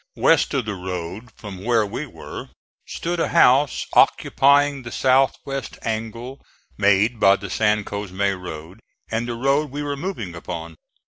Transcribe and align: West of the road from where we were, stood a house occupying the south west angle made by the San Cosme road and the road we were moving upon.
West 0.15 0.51
of 0.55 0.65
the 0.65 0.73
road 0.73 1.29
from 1.35 1.63
where 1.63 1.85
we 1.85 2.07
were, 2.07 2.49
stood 2.87 3.19
a 3.19 3.27
house 3.27 3.85
occupying 3.93 4.81
the 4.81 4.91
south 4.91 5.37
west 5.45 5.77
angle 5.83 6.43
made 6.75 7.19
by 7.19 7.35
the 7.35 7.51
San 7.51 7.83
Cosme 7.83 8.19
road 8.31 8.79
and 9.11 9.27
the 9.27 9.35
road 9.35 9.69
we 9.69 9.83
were 9.83 9.95
moving 9.95 10.33
upon. 10.33 10.75